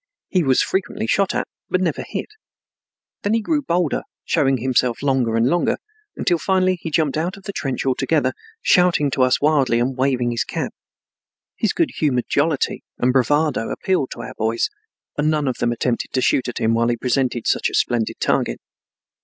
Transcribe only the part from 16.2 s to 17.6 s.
shoot at him while he presented